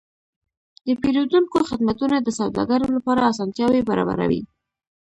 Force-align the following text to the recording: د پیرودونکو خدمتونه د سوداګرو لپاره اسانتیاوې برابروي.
د 0.85 0.87
پیرودونکو 1.01 1.57
خدمتونه 1.69 2.15
د 2.21 2.27
سوداګرو 2.39 2.87
لپاره 2.97 3.27
اسانتیاوې 3.31 3.81
برابروي. 3.89 4.41